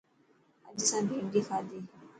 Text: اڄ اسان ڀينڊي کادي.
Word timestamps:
اڄ 0.67 0.75
اسان 0.83 1.01
ڀينڊي 1.11 1.41
کادي. 1.47 1.77